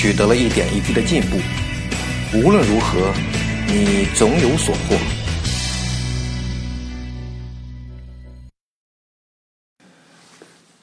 [0.00, 1.36] 取得了一点一滴的进步，
[2.32, 3.12] 无论如何，
[3.66, 4.96] 你总有所获。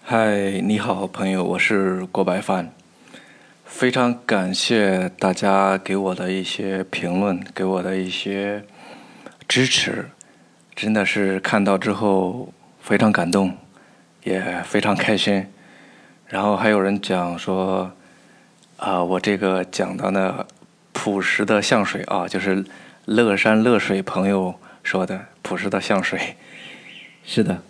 [0.03, 2.71] 嗨，你好，朋友，我是郭白帆。
[3.65, 8.63] 非常感谢大家给我的一些评论，给我的一些
[9.47, 10.11] 支持，
[10.75, 13.57] 真的是看到之后非常感动，
[14.23, 15.47] 也非常开心。
[16.27, 17.91] 然后还有人讲说。
[18.77, 20.45] 啊，我这个讲的呢，
[20.93, 22.63] 朴实的像水啊，就是
[23.05, 24.53] 乐山乐水朋友
[24.83, 26.35] 说的朴实的像水。
[27.25, 27.61] 是的，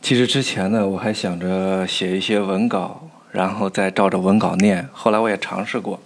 [0.00, 4.88] 其实之前呢，我还想着写一些文稿，然后再照着文稿念。
[4.92, 6.00] 后来我也尝试过，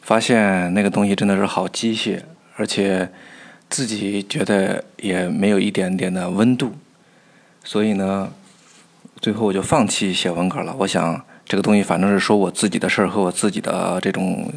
[0.00, 2.22] 发现那个东西真的是好机械，
[2.56, 3.10] 而且
[3.68, 6.72] 自己觉得也没有一点点的温度，
[7.62, 8.32] 所以呢，
[9.20, 10.74] 最后我就放弃写文稿了。
[10.78, 11.22] 我想。
[11.50, 14.48] 这个东西反正是说我自己的事儿和我自己的这种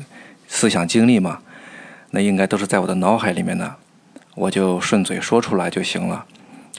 [0.47, 1.39] 思想经历嘛，
[2.11, 3.75] 那应该都是在我的脑海里面的，
[4.35, 6.23] 我就顺嘴说出来就行了。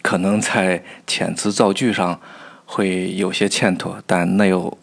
[0.03, 2.21] 可能在遣词造句上
[2.65, 4.79] 会有些欠妥，但那又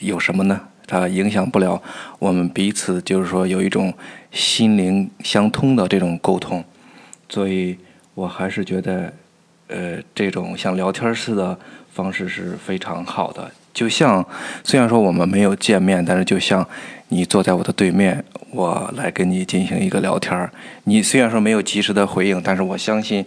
[0.00, 0.58] 有什么呢？
[0.86, 1.82] 它影响不了
[2.18, 3.92] 我们彼此，就是说有一种
[4.30, 6.64] 心灵相通的这种沟通。
[7.28, 7.76] 所以
[8.14, 9.12] 我还是觉得，
[9.68, 11.58] 呃，这种像聊天似的
[11.92, 13.50] 方式是非常好的。
[13.72, 14.24] 就像，
[14.62, 16.66] 虽然说我们没有见面，但是就像
[17.08, 20.52] 你坐在我的对面，我来跟你进行一个聊天儿。
[20.84, 23.24] 你虽然说没有及时的回应，但是我相信，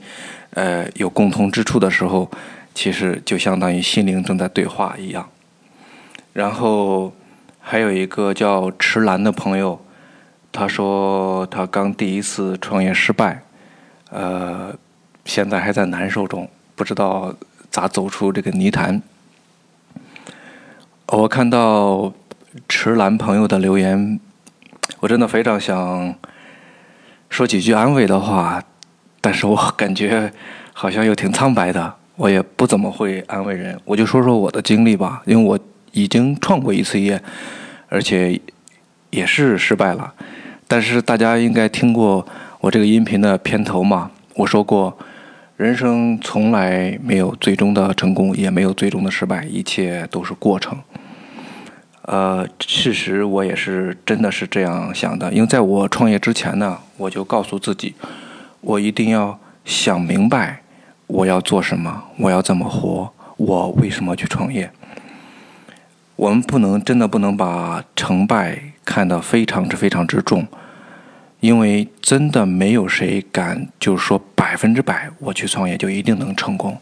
[0.51, 2.29] 呃，有共同之处的时候，
[2.73, 5.27] 其实就相当于心灵正在对话一样。
[6.33, 7.11] 然后
[7.59, 9.79] 还有一个叫池兰的朋友，
[10.51, 13.41] 他说他刚第一次创业失败，
[14.11, 14.73] 呃，
[15.25, 17.33] 现在还在难受中，不知道
[17.71, 19.01] 咋走出这个泥潭。
[21.07, 22.11] 我看到
[22.67, 24.19] 迟兰朋友的留言，
[24.99, 26.15] 我真的非常想
[27.29, 28.63] 说几句安慰的话，
[29.21, 30.33] 但是我感觉
[30.73, 31.93] 好像又挺苍白的。
[32.15, 35.21] 我也不怎么会安慰人，我就说说我的经历吧。
[35.25, 35.59] 因为我
[35.91, 37.21] 已经创过一次业，
[37.87, 38.41] 而且
[39.11, 40.11] 也是失败了。
[40.67, 42.25] 但是大家应该听过
[42.59, 44.09] 我这个音频的片头嘛？
[44.33, 44.97] 我说过。
[45.57, 50.77] 人生从来没有最终的成功，也没有最终的失败，一切都是过程。
[52.07, 57.95] 呃，事实我也是真的是这样想的，因为在我创业之前呢，我就告诉自己，
[58.61, 60.61] 我一定要想明白
[61.07, 64.69] 我要做什么，我要怎么活，我为什么去创业。
[66.15, 70.47] 我们不能真的不能把成败看得非常之非常之重。
[71.41, 76.75] 因为真的没有谁敢，就是说百分之百我去创业就一定能成功。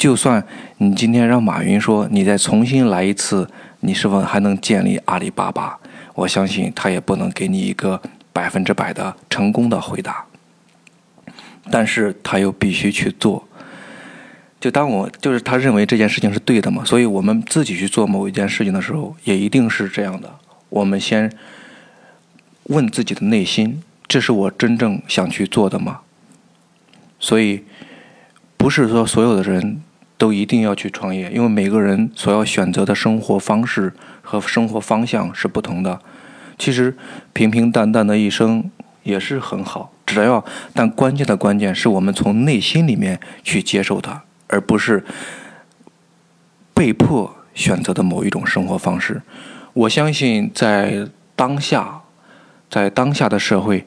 [0.00, 0.42] 就算
[0.78, 3.46] 你今天让马云说你再重新来一次，
[3.80, 5.78] 你是否还能建立阿里巴巴？
[6.14, 8.00] 我相信他也不能给你一个
[8.32, 10.24] 百分之百的成功的回答。
[11.70, 13.46] 但是他又必须去做。
[14.58, 20.34] 就当我就是他认为这件事情是对的嘛，所以我们自己去做某一件事情的时候，也一定是这样的。
[20.70, 21.30] 我们先。
[22.64, 26.02] 问自己的内心，这是我真正想去做的吗？
[27.18, 27.64] 所以，
[28.56, 29.82] 不是说所有的人
[30.20, 35.98] 都一定要去创业，因为每个人所要选择的生活方式和生活方向是不同的。
[36.58, 36.94] 其实，
[37.32, 38.70] 平平淡淡的一生
[39.02, 40.44] 也是很好，只要
[40.74, 45.02] 但关键的关键是我们从内心里面去接受它，而不是
[46.74, 49.22] 被迫选择的某一种生活方式。
[49.72, 52.02] 我相信在当下。
[52.68, 53.84] 在当下的社会，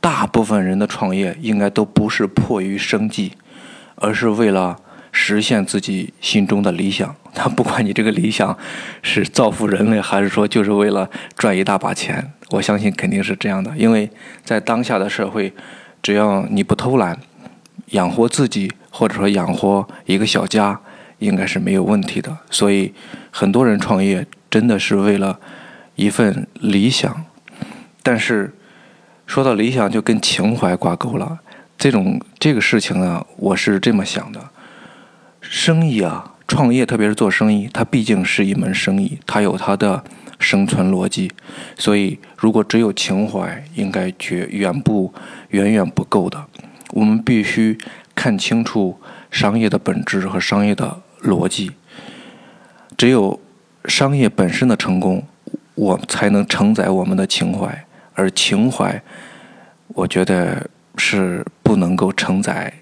[0.00, 3.34] 大部分人的创业应该都不是迫于生计，
[3.94, 4.76] 而是为了
[5.18, 7.16] 实现自己心中的理想。
[7.32, 8.56] 他不管你这个理想
[9.02, 13.72] 是造福人类，还是说就是为了赚一大把钱，我相信肯定是这样的。
[13.76, 14.10] 因为
[14.44, 15.52] 在当下的社会，
[16.02, 17.18] 只要你不偷懒，
[17.92, 20.78] 养活自己或者说养活一个小家，
[21.18, 22.36] 应该是没有问题的。
[22.50, 22.92] 所以，
[23.30, 25.38] 很多人创业真的是为了
[25.94, 27.24] 一份理想。
[28.02, 28.54] 但是，
[29.26, 31.40] 说到理想，就跟情怀挂钩了。
[31.76, 34.40] 这种这个事情呢，我是这么想的：
[35.48, 40.02] 生意啊，创业，特别是做生意，它毕竟是一门生意，它有它的
[40.38, 41.30] 生存逻辑。
[41.78, 45.12] 所以，如果只有情怀，应该绝远不
[45.50, 46.46] 远远不够的。
[46.90, 47.78] 我们必须
[48.14, 49.00] 看清楚
[49.30, 51.72] 商业的本质和商业的逻辑。
[52.96, 53.40] 只有
[53.86, 55.26] 商业本身的成功，
[55.74, 57.84] 我才能承载我们的情怀。
[58.14, 59.02] 而情怀，
[59.88, 62.72] 我觉得是不能够承载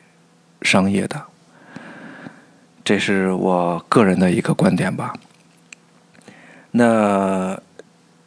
[0.63, 1.21] 商业的。
[2.85, 5.15] 这是我个人的一个观点吧。
[6.73, 7.59] 那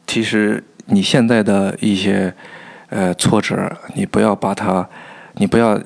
[0.08, 2.34] 其实你现在的一些
[2.90, 4.90] 呃挫折，你不要把它，
[5.34, 5.80] 你不要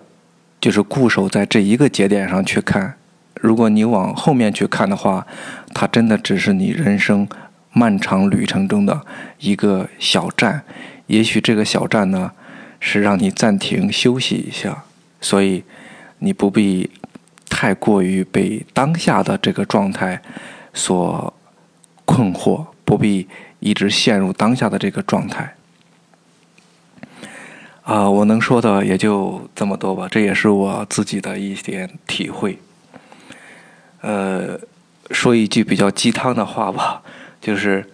[0.62, 2.96] 就是固守在这一个节点上去看。
[3.36, 5.26] 如果你往后面去看的话，
[5.74, 7.28] 它真的只是你人生
[7.74, 9.02] 漫长旅程中的
[9.40, 10.64] 一个小站。
[11.08, 12.32] 也许这个小站呢，
[12.80, 14.84] 是让你暂停休息一下，
[15.20, 15.64] 所以
[16.20, 16.92] 你不必
[17.62, 20.20] 太过于被当下的这个状态
[20.74, 21.32] 所
[22.06, 23.28] 困惑，不必
[23.60, 25.54] 一直陷入当下的这个状态。
[27.84, 32.58] 啊，我能说的也就这么多吧，这也是我自己的一点体会。
[34.00, 34.60] 呃，
[35.12, 37.04] 说一句比较鸡汤的话吧，
[37.40, 37.88] 就是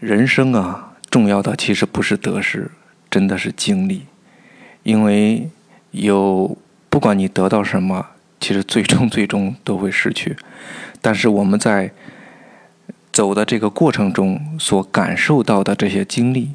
[0.00, 0.96] 人生啊。
[1.08, 2.68] 重要的其实不是得失，
[3.08, 4.06] 真的是经历，
[4.82, 5.48] 因为
[5.92, 6.58] 有
[6.90, 8.04] 不管你得到什么，
[8.40, 10.36] 其实最终最终都会失去。
[11.00, 11.90] 但是我们在
[13.12, 16.50] 走的这个过程中所感受到的这些经历，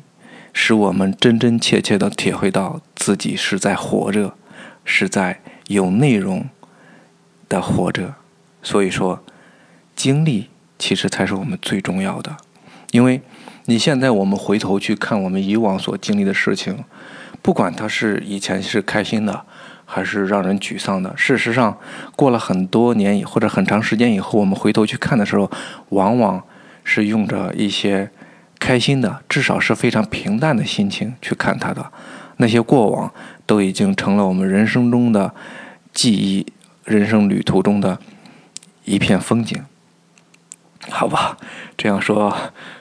[0.54, 4.36] 使我们真真切切的体会到自己是在活着，
[4.84, 6.48] 是在有内容
[7.48, 8.16] 的活着。
[8.62, 9.24] 所以说，
[9.96, 12.38] 经历其实才是我们最重要的，
[12.92, 13.22] 因为。
[13.66, 16.84] 你现在我们回头去看我们以往所经历的事情，
[17.42, 19.46] 不管它是以前是开心的，
[19.94, 21.78] 还是让人沮丧的，事实上
[22.16, 25.52] 过了很多年或者很长时间以后，我们回头去看的时候，
[25.90, 26.42] 往往
[26.84, 28.10] 是用着一些
[28.60, 31.92] 开心的，至少是非常平淡的心情去看它的。
[32.38, 33.14] 那些过往
[33.46, 35.32] 都已经成了我们人生中的
[35.94, 36.48] 记忆，
[36.86, 38.00] 人生旅途中的
[38.86, 39.64] 一片风景。
[40.90, 41.38] 好吧，
[41.78, 42.36] 这样说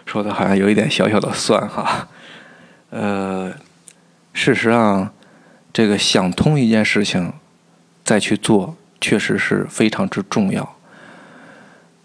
[0.07, 2.09] 说的好像有一点小小的酸哈。
[2.89, 3.53] 呃，
[4.33, 5.13] 事实上，
[5.73, 7.33] 这个想通一件事情
[8.05, 10.77] 再去做，确实是非常之重要。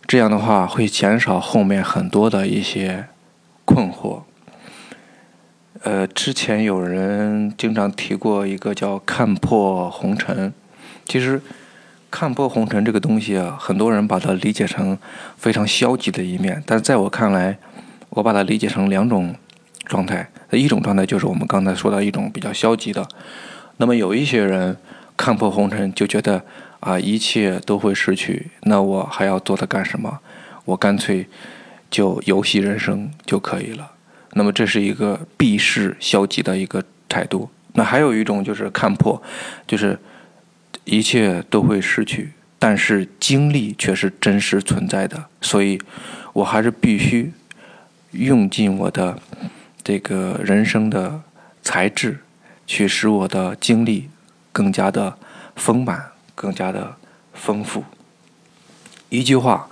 [0.05, 3.07] 这样的话会减少后面很多的一些
[3.65, 4.21] 困惑。
[5.83, 10.53] 呃，之前有人经常提过一个叫“看破红尘”，
[11.05, 11.41] 其实。
[12.09, 14.97] 看破红尘这个东西啊，很多人把它理解成
[15.37, 17.57] 非常消极的一面，但在我看来，
[18.11, 19.35] 我把它理解成两种
[19.85, 20.29] 状态。
[20.51, 23.05] 一种状态就是我们刚才说的一种比较消极的。
[23.77, 24.75] 那么有一些人
[25.15, 26.43] 看破红尘，就觉得
[26.79, 30.19] 啊一切都会失去，那我还要做它干什么？
[30.65, 31.25] 我干脆
[31.89, 33.91] 就游戏人生就可以了。
[34.33, 37.49] 那么这是一个避世消极的一个态度。
[37.73, 39.21] 那还有一种就是看破，
[39.65, 39.97] 就是。
[40.89, 45.77] 一切都会失去，但是经历却是真实存在的，所以
[46.31, 47.33] 我还是必须
[48.11, 49.19] 用尽我的
[49.83, 51.21] 这个人生的
[51.61, 52.19] 才智，
[52.67, 54.11] 去使我的经历
[54.51, 55.17] 更加的
[55.55, 56.95] 丰满，更加的
[57.33, 57.83] 丰富。
[59.09, 59.67] 一句话，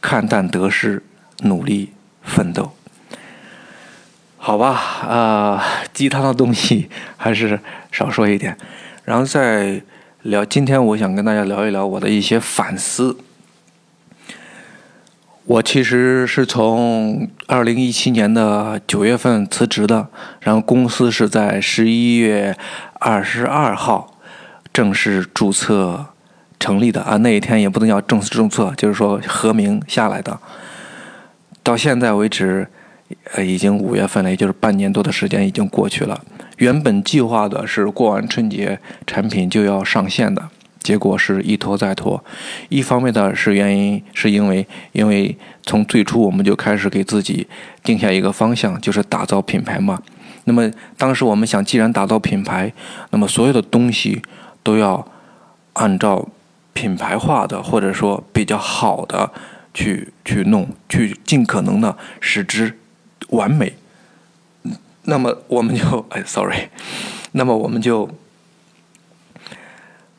[0.00, 1.02] 看淡得失，
[1.42, 1.92] 努力
[2.22, 2.72] 奋斗。
[4.38, 7.60] 好吧，啊，鸡汤的东西还是
[7.92, 8.56] 少说一点，
[9.04, 9.82] 然后再。
[10.22, 13.16] 聊，今天我想跟大家聊一聊我的一些反思。
[15.48, 20.06] 我其实是从二零一七年的九月份辞职的，
[20.40, 22.54] 然后公司是在十一月
[23.00, 24.18] 二十二号
[24.74, 26.04] 正式注册
[26.60, 30.38] 成立的啊，那一天也不能叫正式注册，就是说合名下来的。
[31.62, 32.68] 到现在为止，
[33.32, 36.22] 呃，已经五月份了，也就是半年多的时间已经过去了。
[36.58, 40.50] 原本计划的是过完春节产品就要上线的，
[40.88, 42.24] 结果是一拖再拖。
[42.70, 47.46] 一方面的是原因，是因为因为从最初我们就开始给自己
[47.82, 50.00] 定下一个方向，就是打造品牌嘛。
[50.44, 52.72] 那么当时我们想，既然打造品牌，
[53.10, 54.22] 那么所有的东西
[54.62, 55.06] 都要
[55.74, 56.26] 按照
[56.72, 59.30] 品牌化的或者说比较好的
[59.74, 62.78] 去去弄，去尽可能的使之
[63.28, 63.74] 完美。
[65.02, 66.70] 那么我们就哎，sorry，
[67.32, 68.08] 那么我们就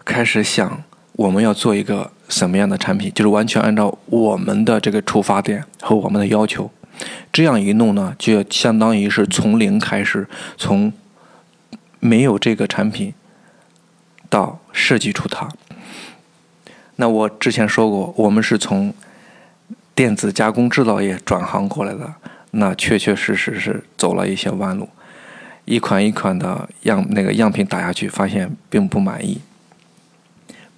[0.09, 6.69] 开始想，我们要做一个什么样的产品，就是完全按照我们的这个出发点和我们的要求。
[7.31, 10.91] 这样一弄呢，就相当于是从零开始，从
[11.99, 13.13] 没有这个产品
[14.29, 15.47] 到设计出它。
[16.95, 18.91] 那我之前说过，我们是从
[19.93, 22.15] 电子加工制造业转行过来的。
[22.51, 24.89] 那确确实实是走了一些弯路。
[25.65, 29.39] 一款一款的样那个样品打下去，发现并不满意，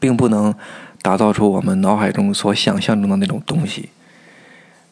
[0.02, 0.54] 并不能
[1.02, 3.90] 打造出我们脑海中所想象中的那种东西。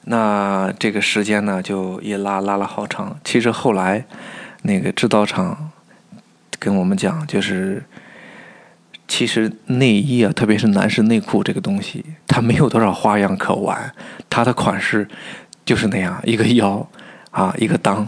[0.05, 3.19] 那这个时间呢，就一拉拉了好长。
[3.23, 4.05] 其实后来，
[4.61, 5.71] 那个制造厂
[6.57, 7.83] 跟我们讲，就是
[9.07, 13.93] 其实内衣啊，特别是男士内裤这个东西，它没有多少花样可玩，
[14.29, 15.07] 它的款式
[15.65, 16.87] 就是那样，一个腰
[17.31, 18.07] 啊，一个裆，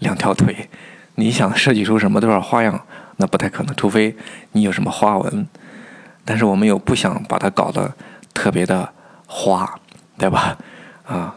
[0.00, 0.68] 两条腿。
[1.14, 2.82] 你想设计出什么多少花样，
[3.16, 4.14] 那不太可能，除非
[4.52, 5.46] 你有什么花纹。
[6.28, 7.90] 但是我们又不想把它搞得
[8.34, 8.86] 特别的
[9.26, 9.80] 花，
[10.18, 10.58] 对吧？
[11.06, 11.34] 啊，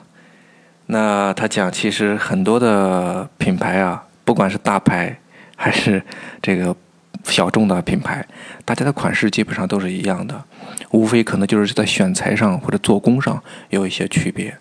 [0.87, 5.17] 那他讲，其实很多的品牌啊，不管是大牌
[5.55, 6.03] 还是
[6.41, 6.75] 这个
[7.23, 8.27] 小众的品牌，
[8.65, 10.43] 大家的款式基本上都是一样的，
[10.89, 14.53] 无非可能就是在选材上或者做工上有一些区别。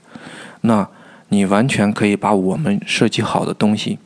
[0.61, 0.89] 那
[1.31, 3.99] 你完全可以把我们设计好的东西。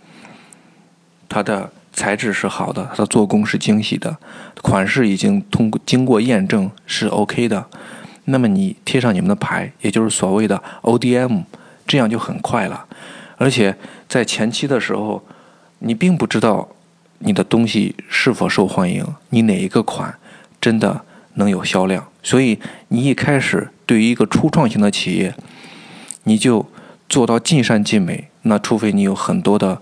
[1.28, 4.18] 它的材质是好的，它的做工是精细的，
[4.60, 7.64] 款式已经通过经过验证是 OK 的。
[8.26, 11.44] 那么你贴上你们的牌，也就是所谓的 ODM，
[11.86, 12.86] 这样就很快了。
[13.36, 13.76] 而且
[14.08, 15.24] 在前期的时候，
[15.78, 16.68] 你并不知道
[17.20, 20.14] 你的东西是否受欢迎，你哪一个款
[20.60, 21.02] 真的
[21.34, 22.06] 能有销量。
[22.22, 22.58] 所以
[22.88, 25.34] 你一开始对于一个初创型的企业，
[26.24, 26.68] 你就
[27.08, 28.28] 做到尽善尽美。
[28.42, 29.80] 那除非你有很多的。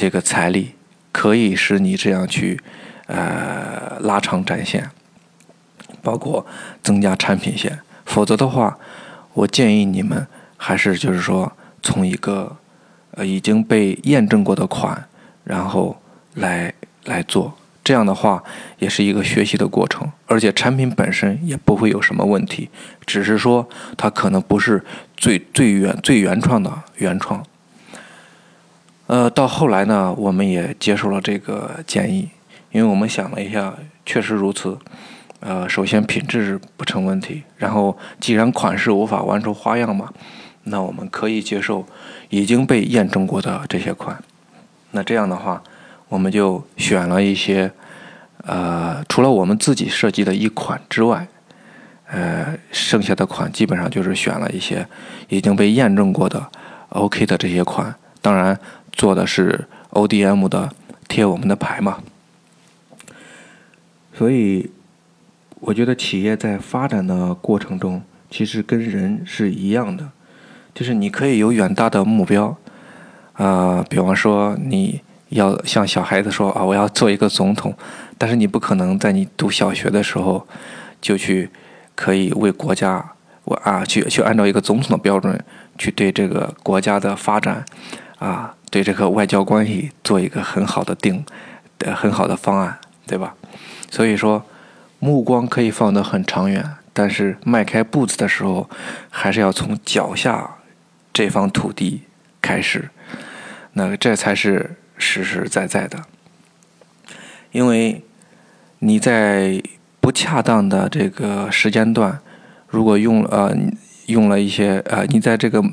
[0.00, 0.76] 这个财力
[1.18, 2.60] 可以使你这样去，
[3.06, 4.88] 呃，拉长战线，
[6.00, 6.46] 包括
[6.80, 7.80] 增加产品线。
[8.06, 8.78] 否则的话，
[9.34, 10.24] 我建议你们
[10.56, 12.56] 还是就是说，从一个
[13.10, 15.08] 呃已经被验证过的款，
[15.42, 16.00] 然后
[16.34, 16.72] 来
[17.06, 17.52] 来做。
[17.82, 18.44] 这样的话，
[18.78, 22.70] 也是一个学习的过程，而且产品本身也不会有什么问题，
[23.04, 24.84] 只是说它可能不是
[25.16, 27.44] 最最原最原创的原创。
[29.08, 32.28] 呃，到后来呢，我们也接受了这个建议，
[32.72, 33.74] 因为我们想了一下，
[34.04, 34.78] 确实如此。
[35.40, 40.12] 呃，首先品质不成问题，然后既然款式无法玩出花样嘛，
[40.64, 41.86] 那我们可以接受
[42.28, 44.22] 已经被验证过的这些款。
[44.90, 45.62] 那这样的话，
[46.10, 47.70] 我们就选了一些，
[48.44, 51.26] 呃，除了我们自己设计的一款之外，
[52.08, 54.86] 呃，剩下的款基本上就是选了一些
[55.30, 56.46] 已经被验证过的
[56.90, 58.60] OK 的这些款，当然。
[58.98, 60.72] 做的是 ODM 的
[61.06, 61.98] 贴我们的牌嘛，
[64.12, 64.68] 所以
[65.60, 70.10] 我觉得企业在发展的过程中，其实跟人是一样的，
[70.74, 72.56] 就是你可以有远大的目标，
[73.34, 77.72] 啊，比方说你要像小孩子说啊，我要做一个总统，
[78.18, 80.44] 但是你不可能在你读小学的时候
[81.00, 81.48] 就去
[81.94, 83.12] 可以为国家
[83.44, 85.40] 我啊去去按照一个总统的标准
[85.78, 87.64] 去对这个国家的发展
[88.18, 88.56] 啊。
[88.70, 91.24] 对这个外交关系做一个很好的定，
[91.78, 93.34] 的很好的方案，对吧？
[93.90, 94.44] 所以说，
[94.98, 98.68] 目光可以放得很长远，但是迈开步子的时候，
[99.08, 100.56] 还是要从脚下
[101.12, 102.02] 这方土地
[102.42, 102.90] 开始，
[103.72, 106.04] 那这才是实实在在的。
[107.52, 108.04] 因为
[108.80, 109.62] 你在
[110.00, 112.18] 不恰当的这个时间段，
[112.68, 113.56] 如果用呃
[114.06, 115.64] 用了一些呃，你在这个。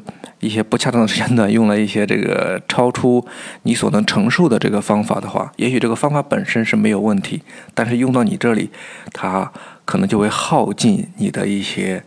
[0.45, 3.25] 一些不恰当的时间段，用了一些这个超出
[3.63, 7.41] 你所能承受的这个方法的话，也许这个方法本身是没有问题，
[7.73, 8.69] 但是用到你这里，
[9.11, 9.51] 它
[9.85, 12.03] 可能就会耗尽你的一些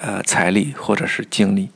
[0.00, 1.70] 呃财力或者是精力。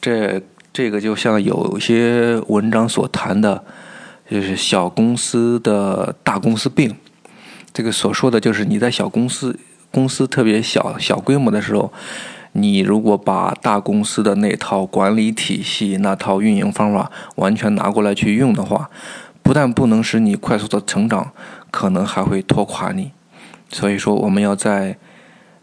[0.00, 0.42] 这
[0.72, 3.62] 这个就像有些文章所谈的，
[4.28, 6.96] 就是小公司的大公司病。
[7.72, 9.56] 这个所说的就是你在小公司
[9.92, 11.92] 公司特别小小规模的时候。
[12.52, 18.90] 你如果把大公司的那套管理体系、那套运营方法完全拿过来去用的话，
[19.42, 21.32] 不但不能使你快速的成长，
[21.70, 23.12] 可能还会拖垮你。
[23.70, 24.96] 所以说，我们要在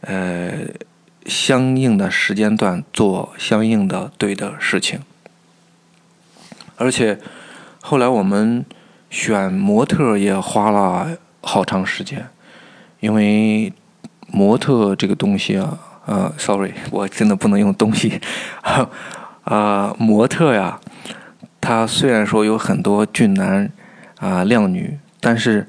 [0.01, 0.51] 呃
[1.25, 4.99] 相应的时间段做相应的对的事情。
[6.77, 7.19] 而且
[7.81, 8.63] 后来我们
[9.09, 12.27] 选模特也花了好长时间，
[12.99, 13.73] 因为
[14.27, 15.79] 模特这个东西啊。
[16.05, 18.21] 呃，sorry，我真的不能用东西。
[19.43, 20.79] 啊，模特呀，
[21.59, 23.71] 他虽然说有很多俊男
[24.19, 25.67] 啊靓女，但是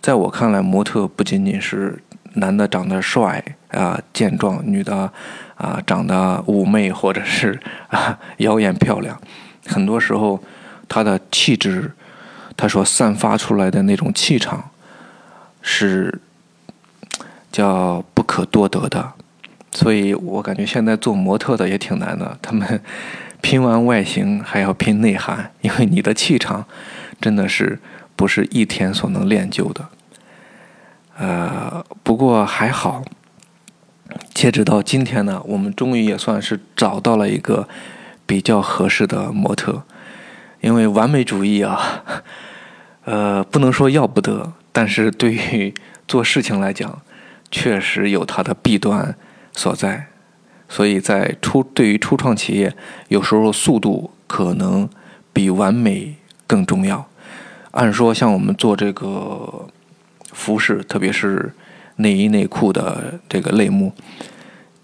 [0.00, 2.02] 在我看来，模特不仅仅是
[2.34, 5.12] 男的长得帅啊健壮，女的
[5.56, 9.20] 啊长得妩媚或者是啊妖艳漂亮。
[9.66, 10.42] 很多时候，
[10.88, 11.92] 他的气质，
[12.56, 14.70] 他所散发出来的那种气场，
[15.60, 16.20] 是
[17.52, 19.12] 叫不可多得的。
[19.72, 22.80] 所以我感觉现在做模特的也挺难的，他们
[23.40, 26.64] 拼完外形还要拼内涵，因为你的气场
[27.20, 27.80] 真的是
[28.14, 29.88] 不是一天所能练就的。
[31.16, 33.02] 呃，不过还好，
[34.34, 37.68] 截止到今天呢，我们终于也算是找到了一个
[38.26, 39.82] 比较合适的模特。
[40.60, 42.04] 因为完美主义啊，
[43.04, 45.74] 呃，不能说要不得，但是对于
[46.06, 47.02] 做事情来讲，
[47.50, 49.16] 确实有它的弊端
[49.54, 50.06] 所在。
[50.68, 52.74] 所以在初对于初创企业，
[53.08, 54.88] 有时候速度可能
[55.32, 56.16] 比完美
[56.46, 57.06] 更重要。
[57.72, 59.66] 按说像我们做这个
[60.32, 61.52] 服饰，特别是
[61.96, 63.92] 内衣内裤的这个类目。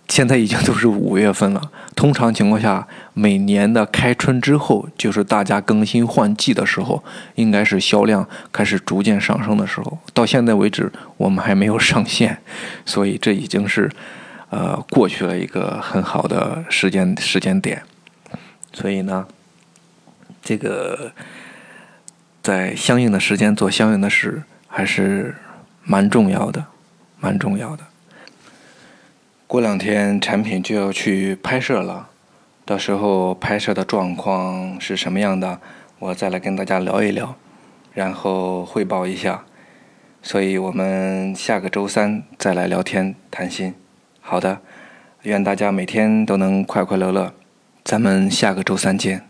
[0.09, 1.71] 现在已经都是五月份了。
[1.95, 9.99] 通常情况下，每年的开春之后，就是大家更新换季的时候，应该是销量开始逐渐上升的时候。
[10.15, 12.39] 到现在为止，我们还没有上线，
[12.87, 13.91] 所以这已经是
[14.51, 17.83] 呃过去了一个很好的时间时间点。
[18.73, 19.27] 所以呢，
[20.43, 21.13] 这个
[22.43, 25.35] 在相应的时间做相应的事，还是
[25.83, 26.67] 蛮重要的，
[27.19, 27.85] 蛮重要的。
[29.47, 32.11] 过两天产品就要去拍摄了，
[32.67, 35.59] 到时候拍摄的状况是什么样的，
[35.99, 37.35] 我再来跟大家聊一聊，
[37.95, 39.45] 然后汇报一下。
[40.23, 43.75] 所以我们下个周三再来聊天谈心。
[44.31, 44.61] 好的，
[45.23, 47.33] 愿大家每天都能快快乐乐。
[47.83, 49.28] 咱们下个周三见。